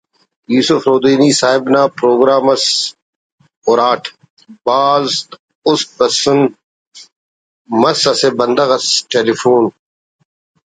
یوسف 0.53 0.81
رودینی 0.89 1.31
صاحب 1.41 1.63
نا 1.73 1.83
پروگرام 1.99 2.45
اس 2.53 2.65
ہراٹ 3.65 4.03
بھاز 4.65 5.07
است 5.69 5.89
ہسون 6.05 6.39
مس 7.81 7.99
اسہ 8.11 8.29
بندغ 8.39 8.69
اس 8.77 8.85
ٹیلفون 9.11 9.63